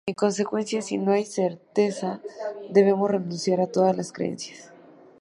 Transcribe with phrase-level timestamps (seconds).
[0.09, 2.21] En consecuencia, si no hay certeza,
[2.71, 4.71] debemos renunciar a todas las creencias.